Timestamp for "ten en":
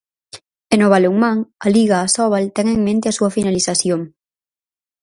2.55-2.79